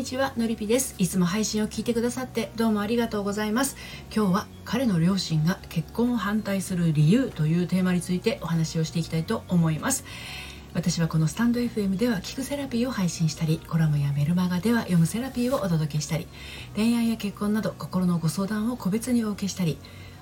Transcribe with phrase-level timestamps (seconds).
[0.00, 0.94] にちはのりぴです。
[0.96, 3.76] いつも配信を聞いてくださってどうもありがとうございます。
[4.10, 10.06] 今日は彼の両親が結婚を反対する理由というテーマについてお話をしていきたいと思います。
[10.72, 16.26] 私はこのスタンド FM では聞くセラピーを配信したりコラムやメルマガでは読むセラピーをお届けしたり
[16.74, 19.76] 恋愛や結婚など心のご相談を個別にお受けしたり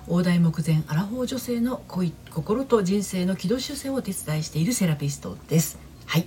[0.08, 5.87] 大台目前アラフォー女性の恋心と人生の軌道修正をお手伝いしているセラピストです。
[6.08, 6.26] はい。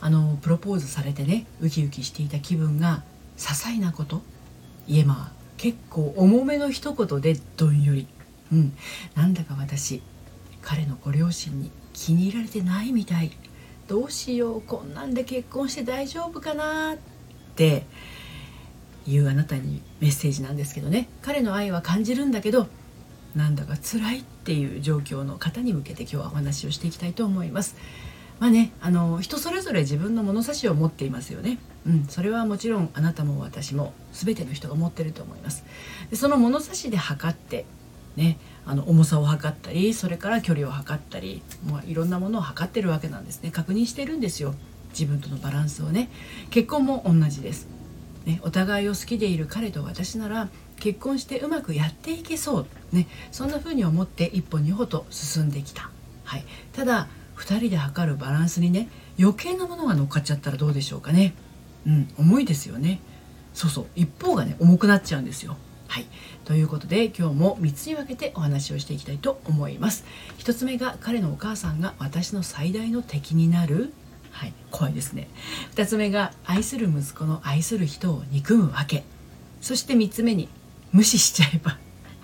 [0.00, 3.02] あのプロポーズされてねウキウキしていた気分が
[3.36, 4.22] 些細なこと
[4.86, 8.06] いえまあ結構重めの一言でどんより。
[8.52, 8.72] うん。
[9.16, 10.02] なんだか私
[10.62, 13.32] 彼のご両親に気に入られてないみたい。
[13.88, 16.96] どうしようこんなんで結婚して大丈夫かなっ
[17.56, 17.86] て
[19.06, 21.08] いうあなたにメッセージなんですけどね。
[21.22, 22.68] 彼の愛は感じるんだけど
[23.34, 27.74] なんだか辛いっていう状況の方に向けて今日はお話をしていきたいと思います。
[28.40, 35.64] まあね、あの人それぞれ自分の物差しを持っていますよね、うん、それはもちろんあなたも私も全ての人が持ってると思います。
[36.10, 37.64] でその物差しで測って
[38.16, 43.50] ねあの重さを測ったりそれから距離を測ったり、まあ、いろんなものを測ってるわけなんですね。
[43.50, 44.54] 確認してるんですよ。
[44.90, 46.08] 自分とのバランスをね。
[46.50, 47.66] 結婚も同じです、
[48.24, 55.90] ね、お互いを好きでいる彼と私なら結婚してうまくやっていけそう、ね、そんな風に思って一歩二歩と進んできた、
[56.24, 61.34] はい、ただ2人で測るバランスにね余計なものが乗っかっちゃったらどうでしょうかね。
[61.86, 63.00] うん重いですよね。
[63.54, 63.86] そうそう。
[63.96, 65.56] 一方がね重くなっちゃうんですよ。
[65.86, 66.06] はい。
[66.44, 70.04] ということで今日も3つに分けてお話をしていきたいと思います。
[70.38, 73.92] 1つ目が彼のお母さんが私の最大の敵になる。
[74.30, 74.52] はい。
[74.70, 75.28] 怖いですね。
[75.74, 79.04] 2つ目が愛する息子の愛する人を憎むわけ。
[79.60, 80.48] そして3つ目に
[80.92, 81.78] 無視しちゃえば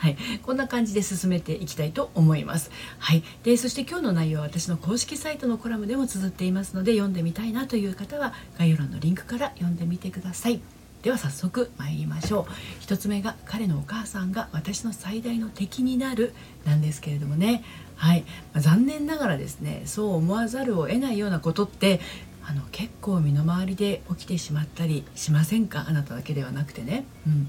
[0.04, 2.70] はい、こんな感じで進めていきたいと思います。
[2.98, 10.60] はい、でそして今日の内容は私の公式サイトのコラムでも綴っていますので読んでみたいなという方は概要欄のリンクから読んでみてください。
[11.02, 12.82] では早速参りましょう。
[12.84, 16.34] 1つ目が彼のお母さんが私の最大の敵になる
[16.66, 17.64] なんですけれどもね。
[17.96, 22.00] はい、ま、残念ながらですねそう思わざるを得ないようなことって
[22.46, 25.86] あの結構身の回りで起きてしまったりしませんか？
[25.88, 27.48] あなただけではなくてね、うん、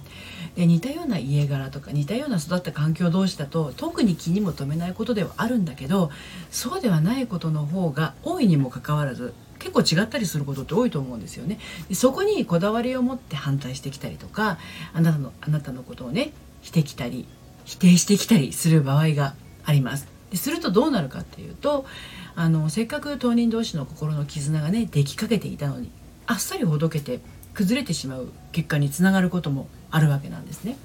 [0.55, 6.11] で似たような家柄とか似たような育った環境同士だと特に気にも留めないことではあるんだけど
[6.49, 11.59] そうではないことの方が多いにもかかわらず結構違ったりすることって多いと思うんですよね。
[11.89, 14.59] でそこにこだわりを持って反対してきたりとか
[14.93, 16.31] あなたのあなたのことをね
[16.61, 17.27] してきたり
[17.65, 19.33] 否定してきたりする場合が
[19.65, 20.07] あります。
[20.31, 21.85] でするとどうなるかっていうと
[22.35, 25.89] あのせっかく当人同士の心の絆がねできかけていたのに
[26.27, 27.19] あっさりほどけて
[27.53, 30.77] 崩れてしまう結果につながることもあるわけなんですね。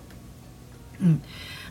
[1.01, 1.23] うん、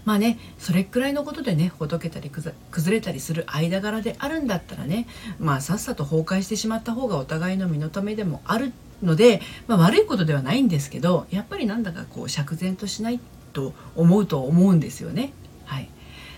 [0.06, 2.54] まあねそれくらいのことでねほどけたり崩
[2.96, 5.08] れたりする間柄であるんだったらね
[5.40, 8.74] まあさっさと崩壊してしまった方がお互いの身のためでもある
[9.04, 13.20] ので、まあ、悪いことではないんですけどやっぱりなんだかこう釈然としない
[13.54, 15.32] と思うと思うんですよね。
[15.66, 15.90] はい、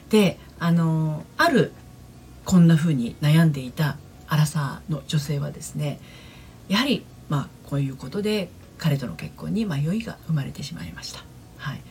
[0.10, 1.72] であのある
[2.46, 3.98] こんな風に悩んでいた
[4.28, 6.00] アラサーの女性はですね
[6.68, 11.24] やはりまあこういうことで彼との結婚に迷いが生まれてしまいました。
[11.58, 11.82] はい、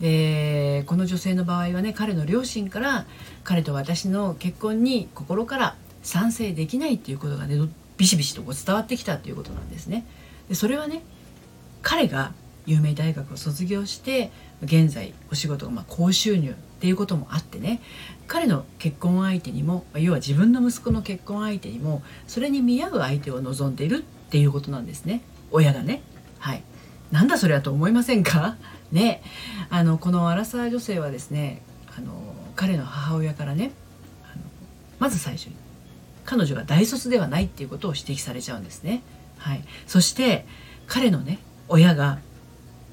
[0.00, 3.06] でこの女性の場合はね彼の両親から
[3.42, 7.56] 彼と私の結婚に心から賛成できないっていうことがね
[7.96, 10.06] ビシビシとこう伝わってきたっていうことなんですね。
[10.48, 11.02] でそれはね
[11.82, 12.32] 彼が
[12.66, 14.30] 有名大学を卒業して
[14.62, 17.80] 現在お仕事がま高収入っていうこともあってね。
[18.28, 25.22] 彼の結婚相手にも要は自分の息子の結婚相手にもそれに見合う相手を望んでいるっていうことなんですね。
[25.50, 26.02] 親がね。
[26.38, 26.62] はい。
[27.10, 28.56] なんだそれはと思いませんか？
[28.92, 29.22] ね。
[29.70, 31.62] あのこのアラサー女性はですね
[31.96, 32.12] あの
[32.54, 33.72] 彼の母親からね
[34.24, 34.42] あの
[35.00, 35.56] まず最初に
[36.24, 39.02] 彼女が大卒ではないっていうことを指摘されちゃうんですね。
[39.38, 39.64] はい。
[39.88, 40.46] そして
[40.86, 42.18] 彼のね親が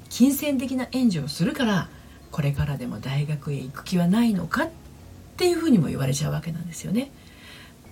[0.08, 1.88] 金銭的な援助をするから
[2.30, 4.70] これからでも大学へ行く気はないのかっ
[5.36, 7.10] ていうふうにも言われちゃうわけなんですよね。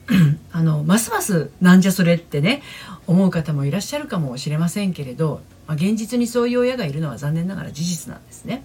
[0.52, 2.62] あのますますなんじゃそれってね
[3.06, 8.64] 思う方もいらっしゃるかもしれませんけれど、まあ、現実にそういう親がいるのは残念ながら事実なんですね。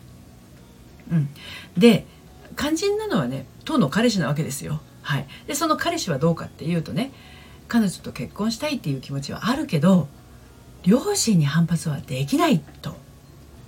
[1.11, 1.29] うん、
[1.77, 2.05] で
[2.57, 4.81] 肝心なのはね当の彼氏なわけですよ。
[5.01, 7.11] はい、でその彼氏はどうかっていうとね
[7.67, 10.07] 彼女と結婚したいっていう気持ちはあるけど
[10.83, 12.95] 両親に反発はできないと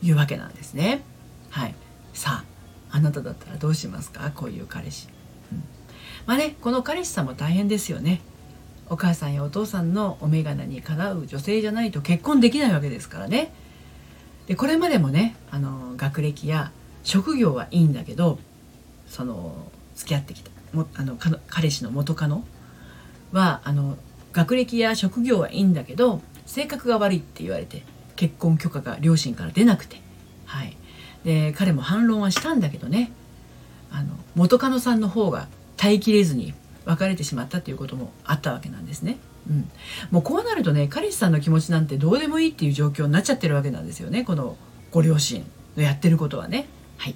[0.03, 1.03] いうわけなんですね。
[1.49, 1.75] はい、
[2.13, 2.43] さ
[2.91, 4.31] ああなただったらどうしますか？
[4.35, 5.07] こういう彼氏、
[5.51, 5.63] うん、
[6.25, 8.21] まあねこの彼氏さんも大変ですよね。
[8.89, 13.53] お母さんやお父さんのお眼鏡にかなう女性じゃないと結婚できないわけですからね。
[14.47, 16.71] でこれまでもねあの学歴や
[17.03, 18.37] 職業はいいんだけど
[19.07, 19.55] その
[19.95, 21.17] 付き合ってきたもあの
[21.47, 22.43] 彼氏の元カノ
[23.31, 23.97] はあの
[24.33, 27.83] 学歴や職業はいいんだけど性格が悪いって言われて
[28.17, 30.01] 結婚許可が両親から出なくて、
[30.45, 30.75] はい、
[31.23, 33.11] で彼も反論はしたんだけどね。
[33.91, 36.53] あの元カノさんの方が耐えきれずに
[36.85, 39.17] 別れてしまったということもあったわけなんですね。
[39.49, 39.69] うん、
[40.11, 44.23] もうこうなるとね彼氏さんの気持ちなんてどうでもいいっていう状況になっちゃってるわけなんですよね。
[44.23, 44.55] この
[44.91, 45.45] ご両親
[45.75, 46.67] のやってることはね。
[46.97, 47.15] はい、っ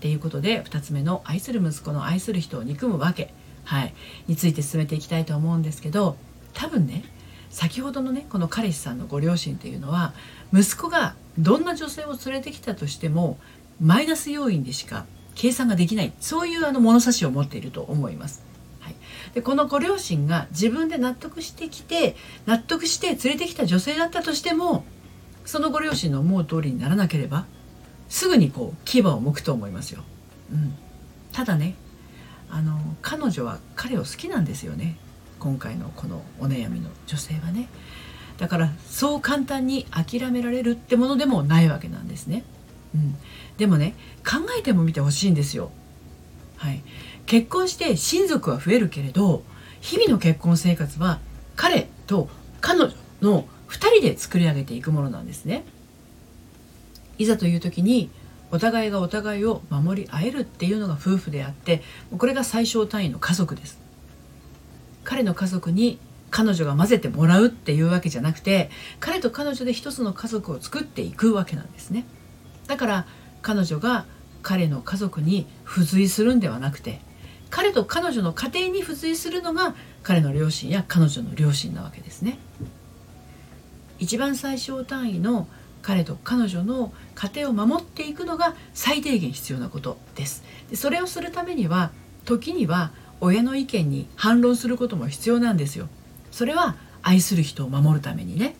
[0.00, 3.32] ていうことで2つ目の愛する息子の愛する人を憎むわけ、
[3.64, 3.94] はい、
[4.26, 6.16] について進めていきたいと思うんですけど
[6.54, 7.04] 多分ね
[7.50, 10.14] 先ほどのねこの彼氏さんのご両親っていうのは
[10.52, 13.38] 息子がどんな女性を連れてきたとしても
[13.80, 18.44] マイナス要因でしか計算ができないそういうあの物差しを持っていると思います。
[18.80, 18.96] はい、
[19.34, 22.16] でこのご両親が自分で納得してきて
[22.46, 24.84] 納得して連れてきた女性だったとしても
[25.44, 27.46] そのご両親の思う通りにならなければ
[28.08, 30.02] すぐにこう牙を向くと思いますよ。
[30.52, 30.74] うん、
[31.32, 31.74] ただね
[32.48, 34.96] あの彼女は彼を好きなんですよね
[35.38, 37.68] 今回のこのお悩みの女性はね
[38.38, 42.44] だからそう簡単に諦められるってものでもないわけなんですね。
[42.94, 43.16] うん、
[43.56, 43.94] でもね
[44.24, 45.70] 考えてもみてほしいんですよ。
[46.56, 46.82] はい、
[47.26, 49.42] 結婚して親族は増えるけれど
[49.80, 51.20] 日々の結婚生活は
[51.54, 52.28] 彼と
[52.60, 52.92] 彼女
[53.22, 55.64] の2人で作り上げていくものなんですね。
[57.18, 58.10] いざという時に
[58.50, 61.82] お互いがお互いを守り合えるっていうのが夫婦であって
[62.16, 63.78] これが最小単位の家族です
[65.02, 65.98] 彼の家族に
[66.30, 68.70] 彼女が混ぜてもらうっていうわけじゃなくて
[69.00, 72.04] 彼と彼女で一つの家族を作っていくわけなんですね。
[72.66, 73.06] だから
[73.42, 74.06] 彼女が
[74.42, 77.00] 彼の家族に付随するんではなくて
[77.50, 82.38] 彼と彼女の家庭に付随するのが彼の両親や彼女の両親なわけですね。
[83.98, 85.48] 一番最小単位の
[85.82, 90.42] 彼と彼女の家庭を守っていくのが最低限必要なことです。
[90.68, 91.92] でそれをするためには
[92.24, 92.90] 時には
[93.20, 95.88] 親の意見に反論することも必要なんですよ。
[96.36, 98.56] それは愛する人を守るためにね、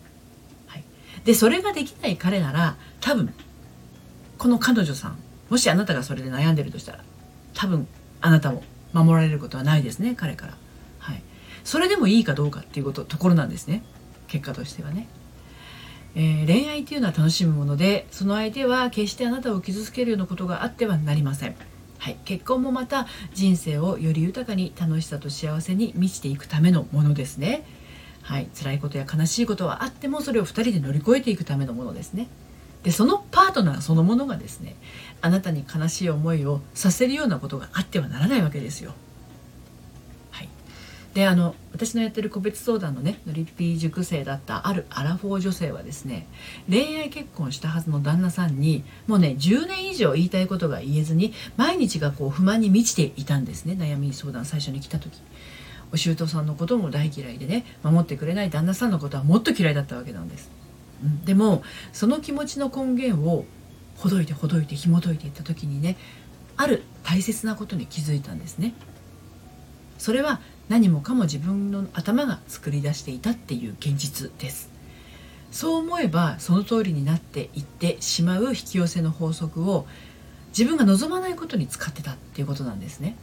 [0.65, 0.83] はい、
[1.25, 3.31] でそれができない彼なら多分
[4.39, 5.19] この彼女さん
[5.51, 7.03] もしあなたがそれで悩んでるとしたら
[7.53, 7.87] 多分
[8.19, 8.63] あなたも
[8.93, 10.57] 守られることはないですね彼から、
[10.97, 11.21] はい、
[11.63, 13.83] それでもいいかどうかっていうことところなんですね。
[14.25, 15.07] 結果としてはね。
[16.15, 21.55] えー、恋愛っていうのは楽しむものでその相手は決してあなたを傷つけるようなことがあってはなりません、
[21.97, 27.63] はい、結婚もまた人生をより豊かに楽しさと幸せに満ちていくためのものですね。
[28.21, 32.27] はい、辛いことや悲しいことはあってもそれを2人で乗り越えていくためのものですね。
[32.83, 34.75] でそのパートナーそのものがですね
[35.21, 38.93] あなたに悲しい思いをさせるようなことがあってはならないわけですよ。
[41.17, 46.27] であの私のやってる個別相談のねのりっぴー塾生だったあるアラフォー女性はですね
[46.69, 55.19] 恋愛結婚したはずの旦那さんにもうね10年以上言いたいことが言えずに毎日がこう不満に満ちていたんですね悩み相談最初に来た時。
[55.91, 60.51] お姑さんのことも大嫌いでね守ってくれない旦那さんのことはもっと嫌いだったわけなんです、
[61.01, 61.63] うん、でも
[61.93, 63.45] その気持ちの根源を
[63.95, 65.95] ほどいてほどいて紐解いていった時にね
[66.57, 68.73] ある大切なことに気づいたんですね。
[69.97, 70.39] それは
[70.69, 74.69] 何もかも自分の頭が作り出していたっていう現実です。
[75.51, 79.87] そう思えばその通りになっていってしまう引き寄せの法則を
[80.49, 83.15] 自分が望まないことに使ってたっていうことなんですね。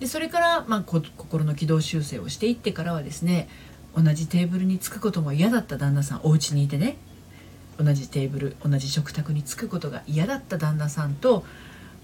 [0.00, 3.48] でそれから、まあ、心の軌道修正をしていってからはですね
[3.96, 6.96] 同じテーブルに着くことも嫌だった旦那さんお家にいてね
[7.78, 11.44] 同じテーブル同じ食卓に着くことが嫌だった旦那さんと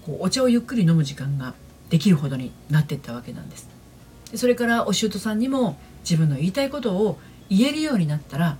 [0.05, 1.53] こうお茶をゆっくり飲む時間が
[1.91, 3.69] できるほどになっていったわけなんです
[4.31, 7.19] でそれからお舅さんにも自分の言いたいことを
[7.49, 8.57] 言えるようになったら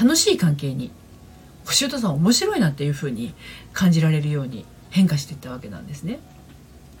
[0.00, 0.92] 楽しい関係に
[1.66, 3.34] お舅さん面白いなっていうふうに
[3.72, 6.18] 感じられるように変化していったわけなんですね。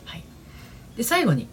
[0.06, 0.24] はい、
[0.96, 1.48] で最後に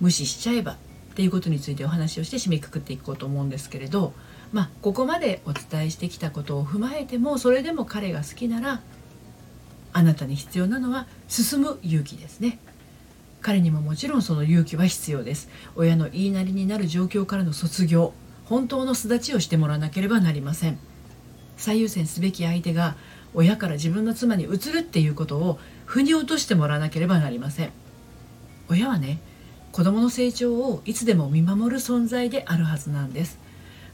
[0.00, 0.76] 無視しちゃえばっ
[1.14, 4.12] ていうことについてお話をして締めくくっていこうと思うんですけれど
[4.52, 8.80] まあここまでお伝えしてきたことを踏まえてもそれでも彼が好きなら
[9.92, 12.58] あなたに必要なのは進む勇気ですね。
[13.42, 15.48] 彼にももちろんその勇気は必要です。
[15.74, 20.78] 親の言いなりになる状況からの卒業本当の巣立ちをしてもらわなければなりません。
[21.56, 22.96] 最優先すべき相手が
[23.34, 27.70] 親から自分の妻に移るっていうことを腑に落としてもらわなければなりません。
[28.68, 29.18] 親はね
[29.72, 33.38] 子供の成長をいつでも見守る存在であるはずなんです。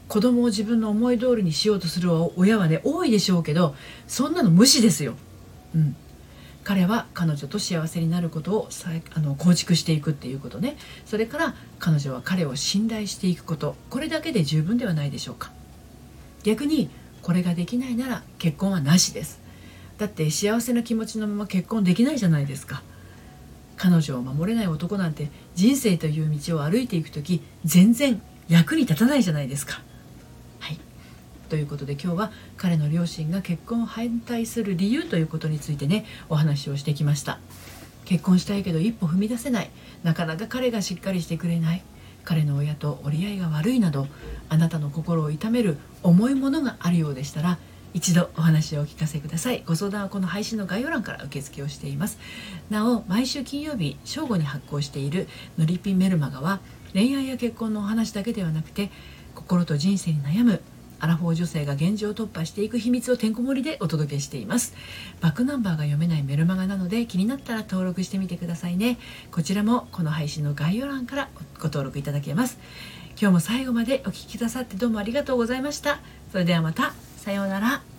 [0.07, 3.75] 子供を自分の思い通りにしようとする親はね多いでしょうけど
[4.07, 5.15] そんなの無視ですよ。
[5.73, 5.95] うん。
[6.63, 8.69] 彼は彼女と幸せになることを
[9.15, 10.77] あの構築していくっていうことね。
[11.05, 13.75] それから彼女は彼を信頼していくこと。
[13.89, 15.51] これだけで十分ではないでしょうか。
[16.43, 16.89] 逆に
[17.21, 19.39] これができないなら結婚はなしです。
[19.97, 22.83] だって幸せな気持ちのまま結婚できないじゃないですか。
[23.75, 29.81] 彼女を守れない男なんて人生という道を歩いていく時全然役に立たないじゃないですか。
[31.49, 37.39] ということで今日は彼の両親が結婚を反対する理由ということについてねお話をしてきました。
[38.05, 39.69] 結婚したいけど一歩踏み出せない。
[40.03, 41.83] なかなか彼がしっかりしてくれない。
[42.23, 44.07] 彼の親と折り合いが悪いなど
[44.49, 47.57] あなたの心を痛める重いものがあるようでしたら
[47.93, 49.63] 一度お話をお聞かせください。
[49.65, 52.19] ご相談はこの配信の概要欄から受付をしています。
[52.69, 55.27] なお毎週金曜日正午に発行している
[55.57, 56.59] のりぴメルマガは
[56.93, 58.91] 恋愛や結婚のお話だけではなくて
[59.33, 60.61] 心と人生に悩む
[60.99, 64.73] アラフォー女性が現状突破していく秘密をてんこ盛りでお届けしています。
[65.21, 68.97] バックナンバーが読めないメルマガなので気になったら登録してみてくださいね。
[69.31, 72.59] こちらもこの配信の概要欄からご登録いただけます。
[73.19, 75.99] 今日も最後までお聴きくださってどうもありがとうございました。
[76.31, 76.93] それではまた。
[77.17, 77.98] さようなら。